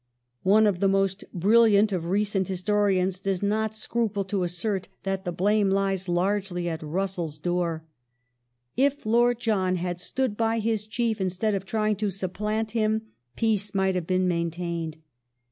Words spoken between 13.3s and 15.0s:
peace might have been main tained."